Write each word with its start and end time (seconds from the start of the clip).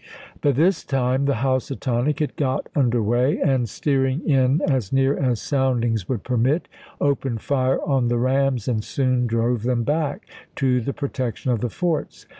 By 0.41 0.49
this 0.51 0.83
time 0.83 1.25
the 1.25 1.35
Housatonic 1.45 2.21
had 2.21 2.35
got 2.35 2.69
under 2.73 3.03
way, 3.03 3.39
and, 3.39 3.69
steering 3.69 4.27
in 4.27 4.59
as 4.67 4.91
near 4.91 5.15
as 5.15 5.39
soundings 5.39 6.09
would 6.09 6.23
permit, 6.23 6.67
opened 6.99 7.41
fire 7.43 7.79
on 7.83 8.07
the 8.07 8.17
rams 8.17 8.67
and 8.67 8.83
soon 8.83 9.27
drove 9.27 9.61
them 9.61 9.83
back 9.83 10.25
to 10.55 10.81
the 10.81 10.93
protection 10.93 11.51
of 11.51 11.61
the 11.61 11.69
forts. 11.69 12.25